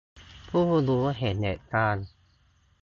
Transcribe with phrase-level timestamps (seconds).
[0.49, 2.05] ผู้รู้เห็นเหตุการณ์